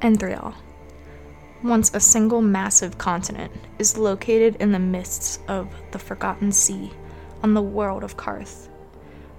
Enthrial, 0.00 0.54
once 1.60 1.90
a 1.92 1.98
single 1.98 2.40
massive 2.40 2.98
continent, 2.98 3.50
is 3.80 3.98
located 3.98 4.54
in 4.60 4.70
the 4.70 4.78
midst 4.78 5.40
of 5.48 5.74
the 5.90 5.98
Forgotten 5.98 6.52
Sea 6.52 6.92
on 7.42 7.54
the 7.54 7.62
world 7.62 8.04
of 8.04 8.16
Karth. 8.16 8.68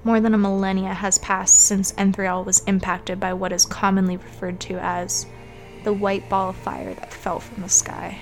More 0.03 0.19
than 0.19 0.33
a 0.33 0.37
millennia 0.37 0.93
has 0.93 1.17
passed 1.19 1.63
since 1.63 1.93
Enthrial 1.97 2.43
was 2.43 2.61
impacted 2.65 3.21
by 3.21 3.31
what 3.31 3.53
is 3.53 3.65
commonly 3.65 4.17
referred 4.17 4.59
to 4.61 4.77
as 4.79 5.25
the 5.85 5.93
white 5.93 6.27
ball 6.27 6.49
of 6.49 6.57
fire 6.57 6.93
that 6.93 7.13
fell 7.13 7.39
from 7.39 7.63
the 7.63 7.69
sky. 7.69 8.19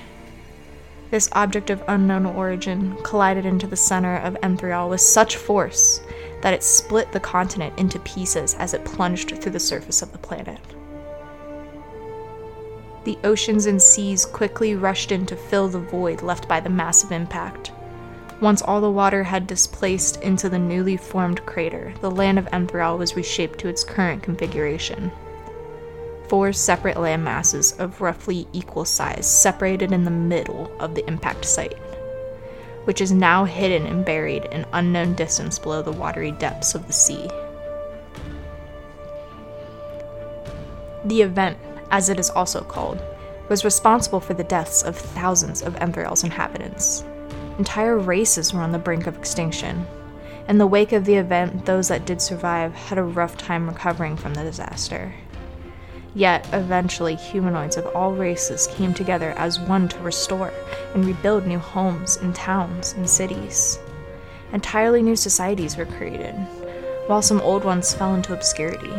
This 1.09 1.29
object 1.31 1.71
of 1.71 1.83
unknown 1.87 2.27
origin 2.27 2.97
collided 3.01 3.47
into 3.47 3.65
the 3.65 3.75
center 3.75 4.15
of 4.17 4.37
Enthrial 4.43 4.89
with 4.89 5.01
such 5.01 5.37
force 5.37 6.01
that 6.43 6.53
it 6.53 6.61
split 6.61 7.11
the 7.11 7.19
continent 7.19 7.79
into 7.79 7.97
pieces 8.01 8.53
as 8.55 8.75
it 8.75 8.85
plunged 8.85 9.41
through 9.41 9.53
the 9.53 9.59
surface 9.59 10.03
of 10.03 10.11
the 10.11 10.19
planet. 10.19 10.59
The 13.07 13.17
oceans 13.23 13.67
and 13.67 13.81
seas 13.81 14.25
quickly 14.25 14.75
rushed 14.75 15.13
in 15.13 15.25
to 15.27 15.37
fill 15.37 15.69
the 15.69 15.79
void 15.79 16.21
left 16.23 16.45
by 16.49 16.59
the 16.59 16.69
massive 16.69 17.13
impact. 17.13 17.71
Once 18.41 18.61
all 18.61 18.81
the 18.81 18.91
water 18.91 19.23
had 19.23 19.47
displaced 19.47 20.21
into 20.21 20.49
the 20.49 20.59
newly 20.59 20.97
formed 20.97 21.45
crater, 21.45 21.93
the 22.01 22.11
land 22.11 22.37
of 22.37 22.49
Enthral 22.51 22.97
was 22.97 23.15
reshaped 23.15 23.59
to 23.59 23.69
its 23.69 23.85
current 23.85 24.23
configuration. 24.23 25.09
Four 26.27 26.51
separate 26.51 26.99
land 26.99 27.23
masses 27.23 27.71
of 27.79 28.01
roughly 28.01 28.45
equal 28.51 28.83
size 28.83 29.25
separated 29.25 29.93
in 29.93 30.03
the 30.03 30.11
middle 30.11 30.69
of 30.77 30.93
the 30.93 31.07
impact 31.07 31.45
site, 31.45 31.77
which 32.83 32.99
is 32.99 33.13
now 33.13 33.45
hidden 33.45 33.87
and 33.87 34.03
buried 34.03 34.47
an 34.47 34.65
unknown 34.73 35.13
distance 35.13 35.57
below 35.57 35.81
the 35.81 35.93
watery 35.93 36.33
depths 36.33 36.75
of 36.75 36.85
the 36.87 36.91
sea. 36.91 37.29
The 41.05 41.21
event 41.21 41.57
as 41.91 42.09
it 42.09 42.19
is 42.19 42.29
also 42.29 42.61
called, 42.61 43.01
was 43.49 43.65
responsible 43.65 44.19
for 44.19 44.33
the 44.33 44.43
deaths 44.43 44.83
of 44.83 44.95
thousands 44.95 45.61
of 45.61 45.75
Enthral's 45.77 46.23
inhabitants. 46.23 47.05
Entire 47.57 47.97
races 47.97 48.53
were 48.53 48.61
on 48.61 48.71
the 48.71 48.79
brink 48.79 49.07
of 49.07 49.17
extinction. 49.17 49.85
In 50.47 50.57
the 50.57 50.67
wake 50.67 50.91
of 50.91 51.05
the 51.05 51.15
event, 51.15 51.65
those 51.65 51.87
that 51.87 52.05
did 52.05 52.21
survive 52.21 52.73
had 52.73 52.97
a 52.97 53.03
rough 53.03 53.37
time 53.37 53.67
recovering 53.67 54.15
from 54.15 54.33
the 54.33 54.43
disaster. 54.43 55.13
Yet, 56.13 56.47
eventually, 56.53 57.15
humanoids 57.15 57.77
of 57.77 57.85
all 57.87 58.13
races 58.13 58.67
came 58.71 58.93
together 58.93 59.31
as 59.37 59.59
one 59.59 59.87
to 59.89 59.99
restore 59.99 60.51
and 60.93 61.05
rebuild 61.05 61.45
new 61.45 61.59
homes 61.59 62.17
and 62.17 62.33
towns 62.33 62.93
and 62.93 63.09
cities. 63.09 63.79
Entirely 64.53 65.01
new 65.01 65.15
societies 65.15 65.77
were 65.77 65.85
created, 65.85 66.33
while 67.07 67.21
some 67.21 67.41
old 67.41 67.63
ones 67.63 67.93
fell 67.93 68.15
into 68.15 68.33
obscurity. 68.33 68.93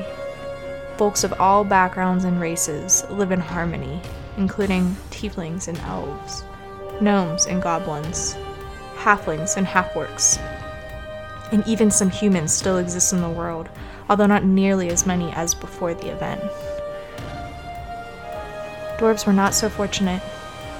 Folks 0.98 1.22
of 1.22 1.41
all 1.41 1.62
backgrounds 1.62 2.24
and 2.24 2.41
races 2.41 3.04
live 3.08 3.30
in 3.30 3.38
harmony, 3.38 4.00
including 4.36 4.96
tieflings 5.10 5.68
and 5.68 5.78
elves, 5.78 6.42
gnomes 7.00 7.46
and 7.46 7.62
goblins, 7.62 8.34
halflings 8.96 9.56
and 9.56 9.64
half-orcs. 9.64 10.38
And 11.52 11.64
even 11.69 11.92
some 11.92 12.10
humans 12.10 12.52
still 12.52 12.78
exist 12.78 13.12
in 13.12 13.22
the 13.22 13.30
world, 13.30 13.69
although 14.08 14.26
not 14.26 14.42
nearly 14.42 14.88
as 14.88 15.06
many 15.06 15.30
as 15.34 15.54
before 15.54 15.94
the 15.94 16.08
event. 16.08 16.42
Dwarves 18.98 19.24
were 19.24 19.32
not 19.32 19.54
so 19.54 19.69
fortunate, 19.69 20.20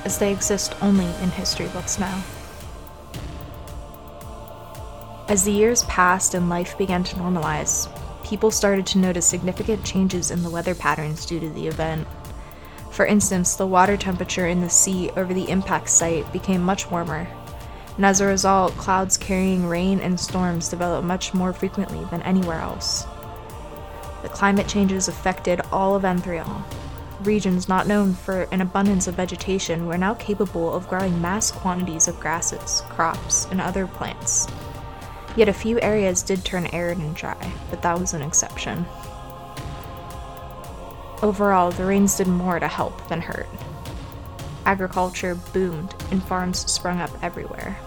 as 0.05 0.19
they 0.19 0.33
exist 0.33 0.74
only 0.83 1.06
in 1.22 1.30
history 1.30 1.69
books 1.69 2.00
now. 2.00 2.24
As 5.28 5.45
the 5.45 5.52
years 5.52 5.84
passed 5.84 6.34
and 6.34 6.48
life 6.48 6.77
began 6.77 7.05
to 7.05 7.14
normalize, 7.14 7.89
people 8.24 8.51
started 8.51 8.86
to 8.86 8.98
notice 8.98 9.27
significant 9.27 9.84
changes 9.84 10.30
in 10.30 10.42
the 10.42 10.51
weather 10.51 10.74
patterns 10.74 11.24
due 11.27 11.40
to 11.40 11.48
the 11.51 11.67
event. 11.67 12.06
For 12.90 13.06
instance, 13.06 13.55
the 13.55 13.67
water 13.67 13.96
temperature 13.96 14.46
in 14.46 14.61
the 14.61 14.70
sea 14.70 15.11
over 15.11 15.33
the 15.33 15.48
impact 15.51 15.89
site 15.89 16.33
became 16.33 16.62
much 16.62 16.90
warmer, 16.90 17.28
and 17.96 18.07
as 18.07 18.20
a 18.20 18.27
result, 18.27 18.77
clouds 18.77 19.17
carrying 19.17 19.67
rain 19.67 20.01
and 20.01 20.18
storms 20.18 20.68
developed 20.68 21.07
much 21.07 21.34
more 21.34 21.52
frequently 21.52 22.05
than 22.11 22.23
anywhere 22.23 22.61
else. 22.61 23.07
The 24.23 24.28
climate 24.28 24.68
changes 24.68 25.08
affected 25.08 25.61
all 25.73 25.95
of 25.95 26.05
Enthrial. 26.05 26.64
Regions 27.23 27.68
not 27.68 27.89
known 27.89 28.14
for 28.14 28.42
an 28.52 28.61
abundance 28.61 29.08
of 29.08 29.14
vegetation 29.17 29.86
were 29.86 29.98
now 29.98 30.14
capable 30.14 30.73
of 30.73 30.89
growing 30.89 31.20
mass 31.20 31.51
quantities 31.51 32.07
of 32.07 32.20
grasses, 32.20 32.83
crops, 32.89 33.46
and 33.51 33.61
other 33.61 33.86
plants. 33.86 34.46
Yet 35.36 35.48
a 35.48 35.52
few 35.52 35.80
areas 35.80 36.22
did 36.22 36.44
turn 36.44 36.66
arid 36.66 36.98
and 36.98 37.14
dry, 37.14 37.52
but 37.70 37.83
that 37.83 37.98
was 37.98 38.14
an 38.14 38.22
exception. 38.22 38.86
Overall, 41.22 41.70
the 41.70 41.84
rains 41.84 42.16
did 42.16 42.28
more 42.28 42.61
to 42.61 42.68
help 42.68 43.08
than 43.08 43.20
hurt. 43.20 43.48
Agriculture 44.64 45.34
boomed 45.52 45.94
and 46.11 46.22
farms 46.22 46.70
sprung 46.70 47.00
up 47.00 47.11
everywhere. 47.22 47.78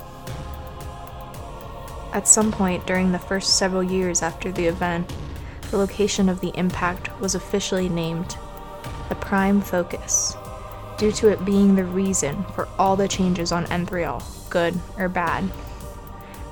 At 2.13 2.27
some 2.27 2.51
point 2.51 2.85
during 2.85 3.11
the 3.11 3.19
first 3.19 3.57
several 3.57 3.83
years 3.83 4.21
after 4.21 4.51
the 4.51 4.65
event, 4.65 5.13
the 5.69 5.77
location 5.77 6.27
of 6.27 6.41
the 6.41 6.51
impact 6.55 7.09
was 7.21 7.35
officially 7.35 7.87
named 7.87 8.35
the 9.07 9.15
Prime 9.15 9.61
Focus, 9.61 10.35
due 10.97 11.13
to 11.13 11.29
it 11.29 11.45
being 11.45 11.75
the 11.75 11.85
reason 11.85 12.43
for 12.53 12.67
all 12.77 12.97
the 12.97 13.07
changes 13.07 13.53
on 13.53 13.65
Enthrial, 13.71 14.21
good 14.49 14.77
or 14.97 15.07
bad. 15.07 15.49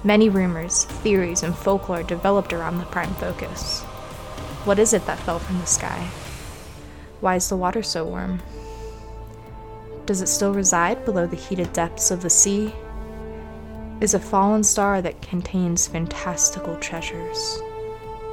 Many 0.04 0.30
rumors, 0.30 0.86
theories, 0.86 1.44
and 1.44 1.54
folklore 1.54 2.04
developed 2.04 2.54
around 2.54 2.78
the 2.78 2.86
prime 2.86 3.14
focus. 3.16 3.82
What 4.64 4.80
is 4.80 4.94
it 4.94 5.06
that 5.06 5.20
fell 5.20 5.40
from 5.40 5.60
the 5.60 5.66
sky? 5.66 6.08
Why 7.20 7.36
is 7.36 7.50
the 7.50 7.58
water 7.58 7.84
so 7.84 8.06
warm? 8.06 8.42
Does 10.06 10.22
it 10.22 10.28
still 10.28 10.54
reside 10.54 11.04
below 11.04 11.28
the 11.28 11.36
heated 11.36 11.74
depths 11.74 12.12
of 12.12 12.22
the 12.22 12.30
sea? 12.30 12.74
Is 14.00 14.14
a 14.14 14.20
fallen 14.20 14.64
star 14.64 15.02
that 15.02 15.22
contains 15.22 15.88
fantastical 15.88 16.78
treasures, 16.78 17.60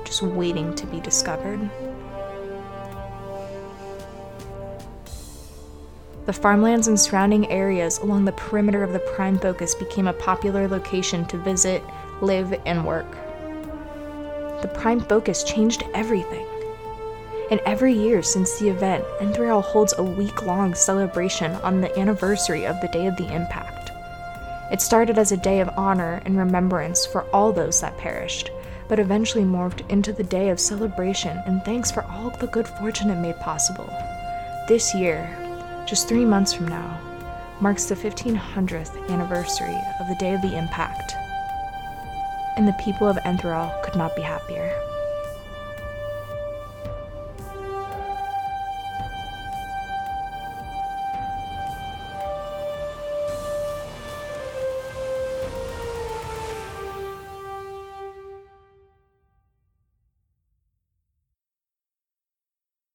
just 0.04 0.22
waiting 0.22 0.72
to 0.77 0.87
be 0.87 1.00
discovered? 1.00 1.69
The 6.26 6.32
farmlands 6.32 6.88
and 6.88 6.98
surrounding 6.98 7.48
areas 7.53 7.98
along 7.98 8.25
the 8.25 8.32
perimeter 8.32 8.82
of 8.82 8.92
the 8.92 8.98
prime 8.98 9.38
focus 9.38 9.76
became 9.76 10.09
a 10.09 10.12
popular 10.12 10.66
location 10.66 11.25
to 11.26 11.38
visit, 11.38 11.84
live, 12.20 12.53
and 12.66 12.84
work. 12.84 13.09
The 14.60 14.72
prime 14.75 14.98
focus 15.00 15.44
changed 15.44 15.84
everything. 15.94 16.44
And 17.53 17.60
every 17.60 17.92
year 17.92 18.25
since 18.25 18.59
the 18.59 18.69
event, 18.69 19.04
Enthral 19.20 19.62
holds 19.62 19.94
a 19.97 20.03
week 20.03 20.42
long 20.42 20.75
celebration 20.75 21.53
on 21.56 21.81
the 21.81 21.97
anniversary 21.97 22.66
of 22.66 22.81
the 22.81 22.88
day 22.88 23.06
of 23.06 23.16
the 23.16 23.32
impact. 23.32 23.92
It 24.72 24.81
started 24.81 25.19
as 25.19 25.31
a 25.31 25.36
day 25.36 25.60
of 25.60 25.70
honor 25.76 26.20
and 26.25 26.36
remembrance 26.36 27.06
for 27.06 27.22
all 27.32 27.53
those 27.53 27.81
that 27.82 27.98
perished, 27.98 28.50
but 28.88 28.98
eventually 28.98 29.44
morphed 29.44 29.88
into 29.91 30.12
the 30.12 30.25
day 30.25 30.48
of 30.48 30.59
celebration 30.59 31.41
and 31.47 31.65
thanks 31.65 31.92
for 31.92 32.03
all 32.06 32.31
the 32.31 32.48
good 32.48 32.66
fortune 32.66 33.10
it 33.10 33.20
made 33.20 33.38
possible. 33.38 33.88
This 34.66 34.92
year, 34.92 35.45
just 35.86 36.08
three 36.08 36.24
months 36.24 36.52
from 36.52 36.66
now, 36.66 37.00
marks 37.60 37.84
the 37.84 37.94
1500th 37.94 39.08
anniversary 39.08 39.78
of 40.00 40.08
the 40.08 40.16
day 40.16 40.34
of 40.34 40.42
the 40.42 40.56
impact, 40.56 41.14
and 42.56 42.66
the 42.66 42.76
people 42.84 43.08
of 43.08 43.16
Enthral 43.19 43.70
could 43.82 43.97
not 43.97 44.14
be 44.16 44.22
happier. 44.22 44.72